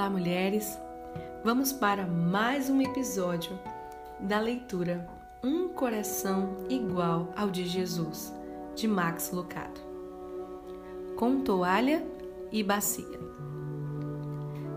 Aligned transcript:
Olá, 0.00 0.08
mulheres! 0.08 0.78
Vamos 1.44 1.74
para 1.74 2.06
mais 2.06 2.70
um 2.70 2.80
episódio 2.80 3.60
da 4.18 4.40
leitura 4.40 5.06
Um 5.44 5.68
Coração 5.68 6.64
Igual 6.70 7.30
ao 7.36 7.50
de 7.50 7.66
Jesus, 7.66 8.32
de 8.74 8.88
Max 8.88 9.30
Lucado. 9.30 9.78
Com 11.18 11.42
toalha 11.42 12.02
e 12.50 12.62
bacia. 12.62 13.20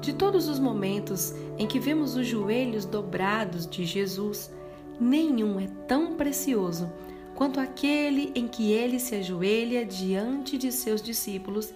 De 0.01 0.11
todos 0.11 0.49
os 0.49 0.59
momentos 0.59 1.33
em 1.57 1.65
que 1.67 1.79
vemos 1.79 2.17
os 2.17 2.27
joelhos 2.27 2.83
dobrados 2.83 3.65
de 3.65 3.85
Jesus, 3.85 4.51
nenhum 4.99 5.57
é 5.57 5.67
tão 5.87 6.17
precioso 6.17 6.91
quanto 7.33 7.61
aquele 7.61 8.33
em 8.35 8.45
que 8.45 8.73
ele 8.73 8.99
se 8.99 9.15
ajoelha 9.15 9.85
diante 9.85 10.57
de 10.57 10.69
seus 10.69 11.01
discípulos 11.01 11.73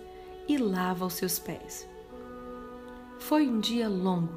e 0.50 0.58
lava 0.58 1.06
os 1.06 1.14
seus 1.14 1.40
pés. 1.40 1.88
Foi 3.20 3.48
um 3.48 3.60
dia 3.60 3.90
longo. 3.90 4.34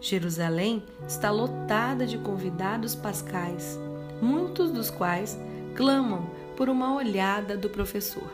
Jerusalém 0.00 0.82
está 1.06 1.30
lotada 1.30 2.06
de 2.06 2.16
convidados 2.18 2.94
pascais, 2.94 3.78
muitos 4.22 4.70
dos 4.70 4.90
quais 4.90 5.38
clamam 5.74 6.30
por 6.56 6.68
uma 6.68 6.94
olhada 6.94 7.56
do 7.56 7.68
professor. 7.68 8.30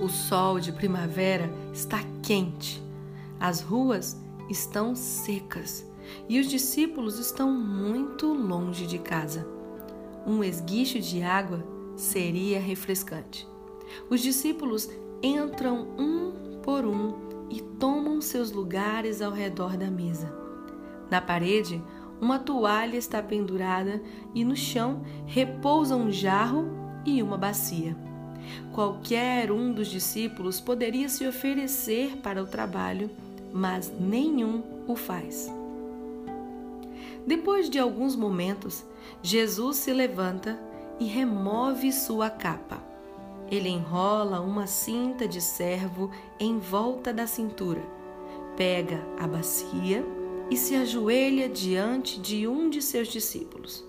O 0.00 0.08
sol 0.08 0.60
de 0.60 0.70
primavera 0.70 1.50
está 1.72 1.98
quente, 2.22 2.82
as 3.40 3.60
ruas 3.60 4.16
estão 4.48 4.94
secas 4.94 5.84
e 6.28 6.38
os 6.38 6.48
discípulos 6.48 7.18
estão 7.18 7.50
muito 7.50 8.32
longe 8.32 8.86
de 8.86 8.98
casa. 8.98 9.46
Um 10.26 10.44
esguicho 10.44 11.00
de 11.00 11.22
água 11.22 11.64
seria 11.96 12.60
refrescante. 12.60 13.48
Os 14.10 14.20
discípulos 14.20 14.88
entram 15.22 15.88
um 15.98 16.60
por 16.62 16.84
um 16.84 17.27
e 17.50 17.60
tomam 17.60 18.20
seus 18.20 18.50
lugares 18.50 19.22
ao 19.22 19.32
redor 19.32 19.76
da 19.76 19.90
mesa. 19.90 20.32
Na 21.10 21.20
parede, 21.20 21.82
uma 22.20 22.38
toalha 22.38 22.96
está 22.96 23.22
pendurada 23.22 24.02
e 24.34 24.44
no 24.44 24.56
chão 24.56 25.02
repousa 25.26 25.96
um 25.96 26.10
jarro 26.10 26.68
e 27.04 27.22
uma 27.22 27.38
bacia. 27.38 27.96
Qualquer 28.72 29.52
um 29.52 29.72
dos 29.72 29.88
discípulos 29.88 30.60
poderia 30.60 31.08
se 31.08 31.26
oferecer 31.26 32.16
para 32.18 32.42
o 32.42 32.46
trabalho, 32.46 33.10
mas 33.52 33.92
nenhum 33.98 34.62
o 34.86 34.96
faz. 34.96 35.52
Depois 37.26 37.68
de 37.68 37.78
alguns 37.78 38.16
momentos, 38.16 38.84
Jesus 39.22 39.76
se 39.76 39.92
levanta 39.92 40.58
e 40.98 41.04
remove 41.04 41.92
sua 41.92 42.30
capa. 42.30 42.87
Ele 43.50 43.68
enrola 43.68 44.40
uma 44.40 44.66
cinta 44.66 45.26
de 45.26 45.40
servo 45.40 46.10
em 46.38 46.58
volta 46.58 47.12
da 47.12 47.26
cintura, 47.26 47.82
pega 48.56 49.02
a 49.18 49.26
bacia 49.26 50.04
e 50.50 50.56
se 50.56 50.74
ajoelha 50.74 51.48
diante 51.48 52.20
de 52.20 52.46
um 52.46 52.68
de 52.68 52.82
seus 52.82 53.08
discípulos. 53.08 53.84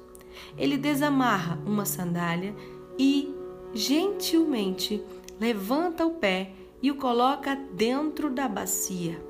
Ele 0.57 0.77
desamarra 0.77 1.59
uma 1.65 1.85
sandália 1.85 2.55
e, 2.97 3.35
gentilmente, 3.73 5.03
levanta 5.39 6.05
o 6.05 6.11
pé 6.11 6.53
e 6.81 6.89
o 6.89 6.95
coloca 6.95 7.55
dentro 7.73 8.29
da 8.29 8.47
bacia. 8.47 9.21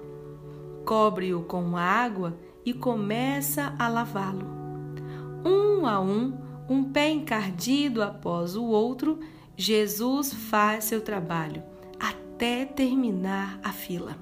Cobre-o 0.85 1.41
com 1.41 1.75
água 1.75 2.37
e 2.65 2.73
começa 2.73 3.75
a 3.79 3.87
lavá-lo. 3.87 4.45
Um 5.43 5.87
a 5.87 5.99
um, 5.99 6.37
um 6.69 6.83
pé 6.83 7.09
encardido 7.09 8.03
após 8.03 8.55
o 8.55 8.65
outro, 8.65 9.19
Jesus 9.61 10.33
faz 10.33 10.85
seu 10.85 11.01
trabalho 11.01 11.61
até 11.99 12.63
terminar 12.63 13.59
a 13.61 13.73
fila. 13.73 14.15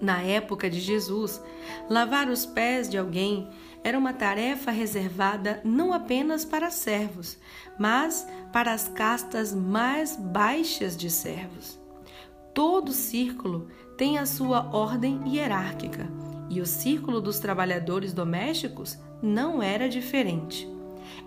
Na 0.00 0.22
época 0.22 0.68
de 0.68 0.80
Jesus, 0.80 1.40
lavar 1.88 2.28
os 2.28 2.44
pés 2.46 2.90
de 2.90 2.98
alguém 2.98 3.48
era 3.84 3.96
uma 3.96 4.12
tarefa 4.12 4.72
reservada 4.72 5.60
não 5.62 5.92
apenas 5.92 6.44
para 6.44 6.68
servos, 6.68 7.38
mas 7.78 8.26
para 8.52 8.72
as 8.72 8.88
castas 8.88 9.54
mais 9.54 10.16
baixas 10.16 10.96
de 10.96 11.10
servos. 11.10 11.78
Todo 12.52 12.90
círculo 12.90 13.68
tem 13.96 14.18
a 14.18 14.26
sua 14.26 14.68
ordem 14.74 15.20
hierárquica 15.28 16.10
e 16.48 16.60
o 16.60 16.66
círculo 16.66 17.20
dos 17.20 17.38
trabalhadores 17.38 18.12
domésticos 18.12 18.98
não 19.22 19.62
era 19.62 19.88
diferente. 19.88 20.68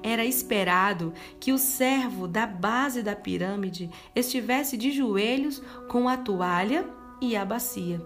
Era 0.03 0.25
esperado 0.25 1.13
que 1.39 1.53
o 1.53 1.57
servo 1.57 2.27
da 2.27 2.45
base 2.45 3.01
da 3.01 3.15
pirâmide 3.15 3.89
estivesse 4.13 4.75
de 4.75 4.91
joelhos 4.91 5.63
com 5.89 6.09
a 6.09 6.17
toalha 6.17 6.85
e 7.21 7.35
a 7.37 7.45
bacia. 7.45 8.01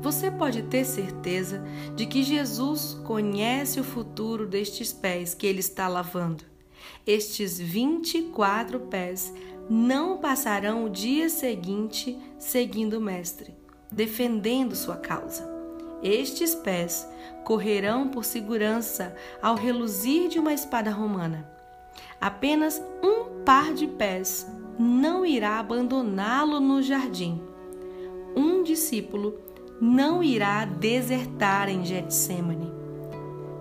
Você 0.00 0.30
pode 0.30 0.62
ter 0.64 0.84
certeza 0.84 1.64
de 1.94 2.06
que 2.06 2.24
Jesus 2.24 2.94
conhece 3.04 3.78
o 3.78 3.84
futuro 3.84 4.46
destes 4.46 4.92
pés 4.92 5.32
que 5.32 5.46
ele 5.46 5.60
está 5.60 5.86
lavando. 5.86 6.44
Estes 7.06 7.60
24 7.60 8.80
pés 8.80 9.32
não 9.70 10.18
passarão 10.18 10.84
o 10.84 10.90
dia 10.90 11.28
seguinte 11.28 12.18
seguindo 12.38 12.98
o 12.98 13.00
Mestre, 13.00 13.54
defendendo 13.90 14.74
sua 14.74 14.96
causa. 14.96 15.48
Estes 16.02 16.52
pés 16.52 17.06
correrão 17.44 18.08
por 18.08 18.24
segurança 18.24 19.14
ao 19.40 19.54
reluzir 19.54 20.28
de 20.28 20.38
uma 20.38 20.52
espada 20.52 20.90
romana. 20.90 21.46
Apenas 22.20 22.82
um 23.02 23.42
par 23.44 23.74
de 23.74 23.86
pés 23.86 24.46
não 24.78 25.24
irá 25.26 25.58
abandoná-lo 25.58 26.60
no 26.60 26.82
jardim. 26.82 27.42
Um 28.34 28.62
discípulo 28.62 29.38
não 29.80 30.22
irá 30.22 30.64
desertar 30.64 31.68
em 31.68 31.84
Getsemane. 31.84 32.72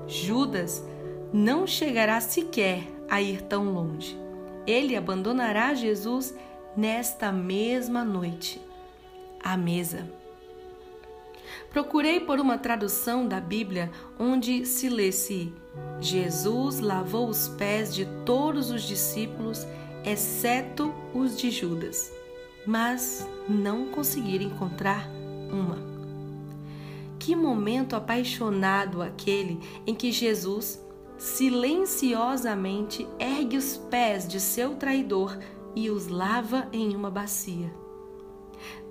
Judas 0.07 0.85
não 1.33 1.65
chegará 1.65 2.21
sequer 2.21 2.83
a 3.09 3.21
ir 3.21 3.41
tão 3.41 3.73
longe. 3.73 4.17
Ele 4.67 4.95
abandonará 4.95 5.73
Jesus 5.73 6.35
nesta 6.77 7.31
mesma 7.31 8.03
noite. 8.03 8.61
À 9.43 9.57
mesa. 9.57 10.20
Procurei 11.69 12.19
por 12.19 12.39
uma 12.39 12.57
tradução 12.57 13.27
da 13.27 13.39
Bíblia 13.39 13.91
onde 14.19 14.65
se 14.65 14.89
lesse: 14.89 15.53
Jesus 15.99 16.79
lavou 16.79 17.27
os 17.27 17.47
pés 17.47 17.93
de 17.93 18.05
todos 18.25 18.71
os 18.71 18.83
discípulos, 18.83 19.65
exceto 20.05 20.93
os 21.13 21.37
de 21.37 21.51
Judas, 21.51 22.11
mas 22.65 23.27
não 23.47 23.87
consegui 23.87 24.43
encontrar 24.43 25.07
uma. 25.51 25.77
Que 27.19 27.35
momento 27.35 27.95
apaixonado 27.95 29.01
aquele 29.01 29.59
em 29.85 29.93
que 29.93 30.11
Jesus 30.11 30.83
silenciosamente 31.17 33.07
ergue 33.19 33.55
os 33.55 33.77
pés 33.77 34.27
de 34.27 34.39
seu 34.39 34.75
traidor 34.75 35.37
e 35.75 35.89
os 35.89 36.07
lava 36.07 36.67
em 36.73 36.95
uma 36.95 37.11
bacia. 37.11 37.80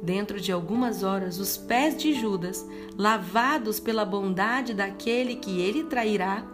Dentro 0.03 0.41
de 0.41 0.51
algumas 0.53 1.03
horas, 1.03 1.39
os 1.39 1.57
pés 1.57 1.97
de 1.97 2.15
Judas, 2.15 2.67
lavados 2.97 3.79
pela 3.79 4.05
bondade 4.05 4.75
daquele 4.75 5.37
que 5.37 5.61
ele 5.61 5.85
trairá, 5.85 6.45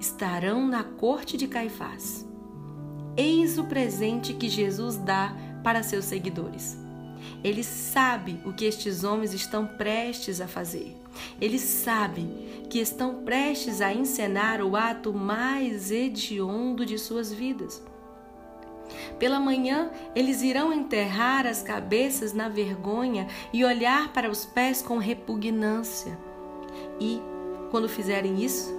estarão 0.00 0.66
na 0.66 0.82
corte 0.82 1.36
de 1.36 1.46
Caifás. 1.46 2.26
Eis 3.16 3.58
o 3.58 3.64
presente 3.64 4.32
que 4.34 4.48
Jesus 4.48 4.96
dá 4.96 5.34
para 5.62 5.82
seus 5.82 6.04
seguidores. 6.04 6.78
Ele 7.42 7.62
sabe 7.62 8.40
o 8.44 8.52
que 8.52 8.64
estes 8.64 9.04
homens 9.04 9.32
estão 9.32 9.66
prestes 9.66 10.40
a 10.40 10.48
fazer. 10.48 10.96
Ele 11.40 11.58
sabe 11.58 12.28
que 12.70 12.78
estão 12.78 13.22
prestes 13.24 13.80
a 13.80 13.92
encenar 13.92 14.60
o 14.60 14.76
ato 14.76 15.12
mais 15.12 15.90
hediondo 15.90 16.84
de 16.84 16.98
suas 16.98 17.32
vidas. 17.32 17.82
Pela 19.18 19.40
manhã, 19.40 19.90
eles 20.14 20.42
irão 20.42 20.72
enterrar 20.72 21.46
as 21.46 21.62
cabeças 21.62 22.32
na 22.32 22.48
vergonha 22.48 23.26
e 23.52 23.64
olhar 23.64 24.12
para 24.12 24.30
os 24.30 24.44
pés 24.44 24.80
com 24.80 24.98
repugnância. 24.98 26.16
E, 27.00 27.20
quando 27.70 27.88
fizerem 27.88 28.42
isso, 28.42 28.78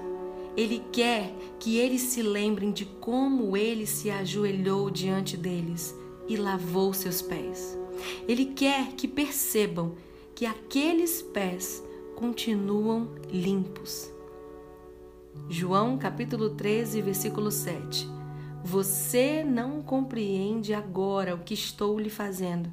ele 0.56 0.84
quer 0.92 1.34
que 1.60 1.78
eles 1.78 2.02
se 2.02 2.22
lembrem 2.22 2.72
de 2.72 2.86
como 2.86 3.56
ele 3.56 3.86
se 3.86 4.10
ajoelhou 4.10 4.90
diante 4.90 5.36
deles 5.36 5.96
e 6.28 6.38
lavou 6.38 6.94
seus 6.94 7.22
pés. 7.22 7.78
Ele 8.28 8.46
quer 8.46 8.94
que 8.94 9.08
percebam 9.08 9.96
que 10.34 10.46
aqueles 10.46 11.22
pés 11.22 11.84
continuam 12.16 13.10
limpos. 13.30 14.12
João 15.50 15.98
capítulo 15.98 16.52
13, 16.52 17.02
versículo 17.02 17.52
7. 17.52 18.19
Você 18.64 19.44
não 19.44 19.82
compreende 19.82 20.74
agora 20.74 21.34
o 21.34 21.40
que 21.40 21.54
estou 21.54 22.00
lhe 22.00 22.10
fazendo, 22.10 22.72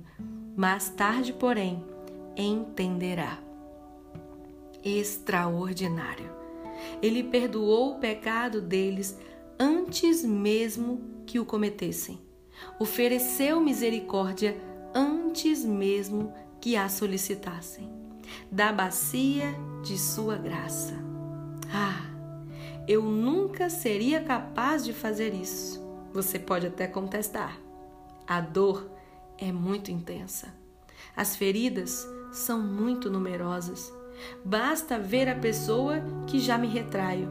mais 0.57 0.89
tarde, 0.89 1.33
porém, 1.33 1.85
entenderá. 2.37 3.39
Extraordinário. 4.85 6.31
Ele 7.03 7.23
perdoou 7.23 7.93
o 7.93 7.99
pecado 7.99 8.61
deles 8.61 9.19
antes 9.59 10.25
mesmo 10.25 11.01
que 11.27 11.39
o 11.39 11.45
cometessem. 11.45 12.19
Ofereceu 12.79 13.61
misericórdia 13.61 14.57
antes 14.95 15.65
mesmo 15.65 16.33
que 16.61 16.77
a 16.77 16.89
solicitassem. 16.89 17.95
da 18.51 18.73
bacia 18.73 19.55
de 19.83 19.97
sua 19.99 20.37
graça. 20.37 20.95
Ah, 21.73 22.16
eu 22.89 23.03
nunca 23.03 23.69
seria 23.69 24.21
capaz 24.21 24.85
de 24.85 24.93
fazer 24.93 25.35
isso. 25.35 25.85
Você 26.13 26.39
pode 26.39 26.67
até 26.67 26.87
contestar. 26.87 27.59
A 28.27 28.41
dor 28.41 28.91
é 29.39 29.51
muito 29.53 29.91
intensa. 29.91 30.55
As 31.15 31.37
feridas 31.37 32.07
são 32.33 32.61
muito 32.61 33.11
numerosas. 33.11 33.93
Basta 34.45 34.99
ver 34.99 35.29
a 35.29 35.35
pessoa 35.35 36.03
que 36.27 36.39
já 36.39 36.57
me 36.57 36.67
retraio. 36.67 37.29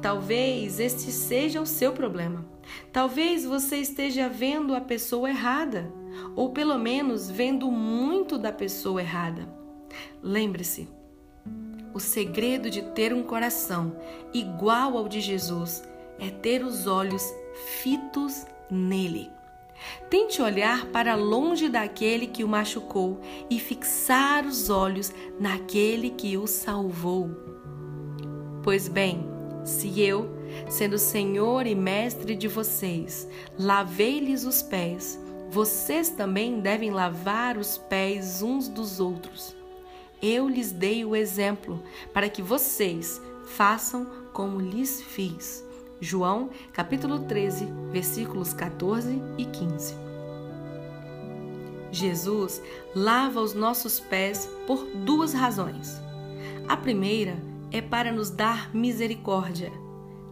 Talvez 0.00 0.80
este 0.80 1.12
seja 1.12 1.60
o 1.60 1.66
seu 1.66 1.92
problema. 1.92 2.44
Talvez 2.92 3.44
você 3.44 3.76
esteja 3.76 4.28
vendo 4.28 4.74
a 4.74 4.80
pessoa 4.80 5.28
errada, 5.28 5.92
ou 6.34 6.50
pelo 6.50 6.78
menos 6.78 7.30
vendo 7.30 7.70
muito 7.70 8.38
da 8.38 8.50
pessoa 8.50 9.00
errada. 9.00 9.48
Lembre-se, 10.22 10.88
o 11.96 11.98
segredo 11.98 12.68
de 12.68 12.82
ter 12.82 13.14
um 13.14 13.22
coração 13.22 13.96
igual 14.30 14.98
ao 14.98 15.08
de 15.08 15.18
Jesus 15.18 15.82
é 16.18 16.28
ter 16.28 16.62
os 16.62 16.86
olhos 16.86 17.24
fitos 17.80 18.46
nele. 18.70 19.30
Tente 20.10 20.42
olhar 20.42 20.84
para 20.88 21.14
longe 21.14 21.70
daquele 21.70 22.26
que 22.26 22.44
o 22.44 22.48
machucou 22.48 23.18
e 23.48 23.58
fixar 23.58 24.44
os 24.44 24.68
olhos 24.68 25.10
naquele 25.40 26.10
que 26.10 26.36
o 26.36 26.46
salvou. 26.46 27.30
Pois 28.62 28.88
bem, 28.88 29.26
se 29.64 29.98
eu, 29.98 30.28
sendo 30.68 30.98
Senhor 30.98 31.66
e 31.66 31.74
Mestre 31.74 32.36
de 32.36 32.46
vocês, 32.46 33.26
lavei-lhes 33.58 34.44
os 34.44 34.60
pés, 34.60 35.18
vocês 35.48 36.10
também 36.10 36.60
devem 36.60 36.90
lavar 36.90 37.56
os 37.56 37.78
pés 37.78 38.42
uns 38.42 38.68
dos 38.68 39.00
outros. 39.00 39.56
Eu 40.22 40.48
lhes 40.48 40.72
dei 40.72 41.04
o 41.04 41.14
exemplo 41.14 41.82
para 42.12 42.28
que 42.28 42.42
vocês 42.42 43.20
façam 43.46 44.06
como 44.32 44.60
lhes 44.60 45.02
fiz. 45.02 45.64
João, 46.00 46.50
capítulo 46.72 47.20
13, 47.20 47.66
versículos 47.90 48.52
14 48.52 49.20
e 49.38 49.44
15. 49.44 49.94
Jesus 51.90 52.62
lava 52.94 53.40
os 53.40 53.54
nossos 53.54 54.00
pés 54.00 54.48
por 54.66 54.84
duas 54.84 55.32
razões. 55.32 56.00
A 56.68 56.76
primeira 56.76 57.36
é 57.70 57.80
para 57.80 58.12
nos 58.12 58.30
dar 58.30 58.74
misericórdia. 58.74 59.72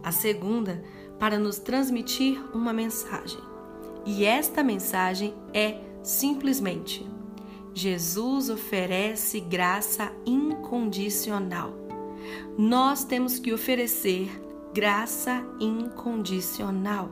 A 0.03 0.11
segunda, 0.11 0.83
para 1.19 1.39
nos 1.39 1.57
transmitir 1.57 2.39
uma 2.53 2.73
mensagem. 2.73 3.39
E 4.05 4.25
esta 4.25 4.63
mensagem 4.63 5.33
é 5.53 5.79
simplesmente: 6.03 7.05
Jesus 7.77 8.49
oferece 8.49 9.41
graça 9.41 10.09
incondicional. 10.25 11.73
Nós 12.57 13.03
temos 13.03 13.37
que 13.37 13.51
oferecer 13.51 14.31
graça 14.73 15.45
incondicional. 15.59 17.11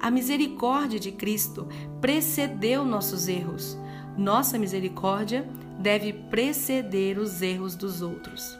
A 0.00 0.10
misericórdia 0.10 0.98
de 0.98 1.12
Cristo 1.12 1.68
precedeu 2.00 2.84
nossos 2.84 3.28
erros. 3.28 3.78
Nossa 4.16 4.58
misericórdia 4.58 5.48
deve 5.78 6.12
preceder 6.12 7.16
os 7.16 7.40
erros 7.40 7.76
dos 7.76 8.02
outros. 8.02 8.58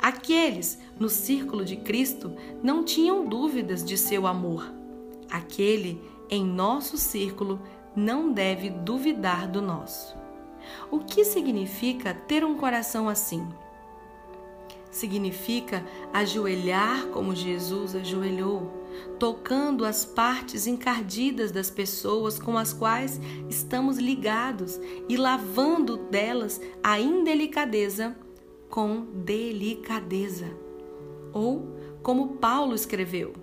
Aqueles 0.00 0.78
no 0.98 1.10
círculo 1.10 1.66
de 1.66 1.76
Cristo 1.76 2.34
não 2.62 2.82
tinham 2.82 3.28
dúvidas 3.28 3.84
de 3.84 3.98
seu 3.98 4.26
amor. 4.26 4.72
Aquele 5.30 6.00
em 6.30 6.42
nosso 6.42 6.96
círculo 6.96 7.60
não 7.94 8.32
deve 8.32 8.70
duvidar 8.70 9.46
do 9.46 9.60
nosso. 9.60 10.24
O 10.90 11.00
que 11.00 11.24
significa 11.24 12.14
ter 12.14 12.44
um 12.44 12.56
coração 12.56 13.08
assim? 13.08 13.46
significa 14.96 15.84
ajoelhar 16.12 17.08
como 17.08 17.34
Jesus 17.34 17.94
ajoelhou, 17.94 18.72
tocando 19.18 19.84
as 19.84 20.04
partes 20.04 20.66
encardidas 20.66 21.52
das 21.52 21.70
pessoas 21.70 22.38
com 22.38 22.56
as 22.56 22.72
quais 22.72 23.20
estamos 23.48 23.98
ligados 23.98 24.80
e 25.08 25.16
lavando 25.16 25.96
delas 25.96 26.60
a 26.82 26.98
indelicadeza 26.98 28.16
com 28.70 29.06
delicadeza. 29.24 30.50
Ou, 31.32 31.76
como 32.02 32.36
Paulo 32.36 32.74
escreveu, 32.74 33.34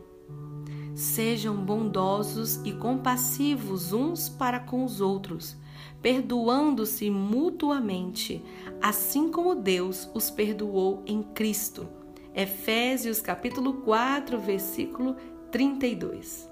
sejam 0.95 1.55
bondosos 1.55 2.59
e 2.65 2.71
compassivos 2.73 3.93
uns 3.93 4.27
para 4.27 4.59
com 4.59 4.83
os 4.83 4.99
outros 4.99 5.55
perdoando-se 6.03 7.09
mutuamente, 7.09 8.43
assim 8.81 9.31
como 9.31 9.55
Deus 9.55 10.09
os 10.13 10.29
perdoou 10.29 11.01
em 11.07 11.23
Cristo. 11.23 11.87
Efésios 12.35 13.21
capítulo 13.21 13.75
4, 13.75 14.37
versículo 14.37 15.15
32. 15.49 16.51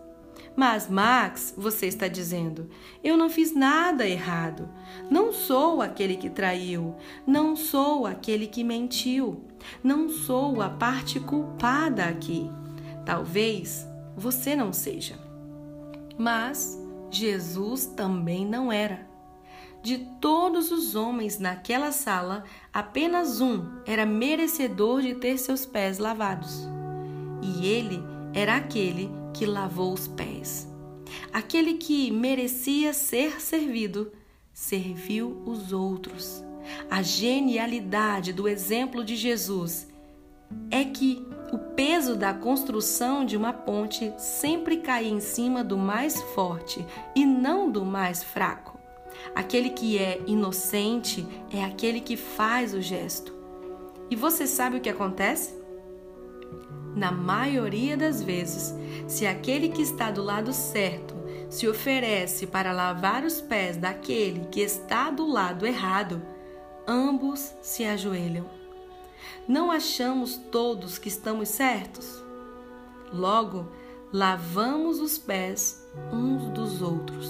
Mas, 0.56 0.90
Max, 0.90 1.54
você 1.58 1.88
está 1.88 2.08
dizendo, 2.08 2.70
eu 3.04 3.18
não 3.18 3.30
fiz 3.30 3.54
nada 3.54 4.08
errado. 4.08 4.70
Não 5.10 5.34
sou 5.34 5.82
aquele 5.82 6.16
que 6.16 6.30
traiu, 6.30 6.96
não 7.28 7.56
sou 7.56 8.06
aquele 8.06 8.48
que 8.48 8.64
mentiu, 8.64 9.44
não 9.84 10.08
sou 10.08 10.62
a 10.62 10.70
parte 10.70 11.20
culpada 11.20 12.06
aqui. 12.06 12.50
Talvez 13.06 13.86
você 14.16 14.56
não 14.56 14.72
seja. 14.72 15.20
Mas 16.18 16.80
Jesus 17.10 17.86
também 17.86 18.46
não 18.46 18.72
era. 18.72 19.11
De 19.84 19.98
todos 20.20 20.72
os 20.72 20.96
homens 20.96 21.40
naquela 21.40 21.92
sala, 21.92 22.44
apenas 22.72 23.42
um 23.42 23.66
era 23.86 24.06
merecedor 24.06 25.02
de 25.02 25.16
ter 25.16 25.40
seus 25.40 25.66
pés 25.66 25.98
lavados. 25.98 26.68
E 27.42 27.66
ele 27.66 28.00
era 28.34 28.58
aquele 28.58 29.10
que 29.34 29.46
lavou 29.46 29.92
os 29.92 30.08
pés. 30.08 30.68
Aquele 31.34 31.76
que 31.76 32.12
merecia 32.12 32.94
ser 32.94 33.42
servido, 33.42 34.12
serviu 34.54 35.42
os 35.46 35.74
outros. 35.74 36.44
A 36.90 37.02
genialidade 37.02 38.32
do 38.32 38.48
exemplo 38.48 39.04
de 39.04 39.16
Jesus 39.16 39.88
é 40.70 40.84
que 40.84 41.26
o 41.52 41.58
peso 41.58 42.16
da 42.16 42.34
construção 42.34 43.26
de 43.26 43.36
uma 43.36 43.52
ponte 43.52 44.14
sempre 44.18 44.78
cai 44.78 45.08
em 45.08 45.20
cima 45.20 45.64
do 45.64 45.78
mais 45.78 46.22
forte 46.34 46.86
e 47.16 47.26
não 47.26 47.70
do 47.70 47.84
mais 47.84 48.24
fraco. 48.24 48.81
Aquele 49.36 49.70
que 49.70 49.98
é 49.98 50.22
inocente 50.28 51.28
é 51.52 51.64
aquele 51.64 52.02
que 52.02 52.18
faz 52.18 52.74
o 52.74 52.82
gesto. 52.82 53.34
E 54.10 54.16
você 54.16 54.46
sabe 54.46 54.78
o 54.78 54.82
que 54.82 54.90
acontece? 54.90 55.56
Na 56.96 57.12
maioria 57.12 57.96
das 57.96 58.22
vezes, 58.22 58.76
se 59.08 59.26
aquele 59.26 59.70
que 59.70 59.82
está 59.82 60.12
do 60.12 60.22
lado 60.22 60.52
certo 60.52 61.16
se 61.50 61.68
oferece 61.68 62.46
para 62.46 62.74
lavar 62.74 63.24
os 63.24 63.40
pés 63.40 63.78
daquele 63.78 64.46
que 64.48 64.62
está 64.62 65.10
do 65.10 65.26
lado 65.26 65.66
errado, 65.66 66.22
ambos 66.88 67.54
se 67.62 67.86
ajoelham. 67.86 68.46
Não 69.48 69.72
achamos 69.72 70.38
todos 70.52 70.98
que 70.98 71.08
estamos 71.08 71.50
certos? 71.50 72.24
Logo, 73.14 73.68
lavamos 74.12 75.00
os 75.00 75.18
pés 75.18 75.86
uns 76.12 76.50
dos 76.50 76.82
outros. 76.82 77.30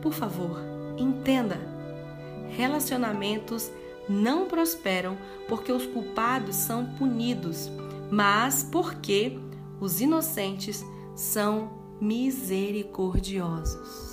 Por 0.00 0.12
favor, 0.12 0.69
Entenda: 1.00 1.58
relacionamentos 2.50 3.70
não 4.06 4.46
prosperam 4.46 5.16
porque 5.48 5.72
os 5.72 5.86
culpados 5.86 6.56
são 6.56 6.84
punidos, 6.84 7.70
mas 8.10 8.68
porque 8.70 9.38
os 9.80 10.02
inocentes 10.02 10.84
são 11.16 11.70
misericordiosos. 12.00 14.09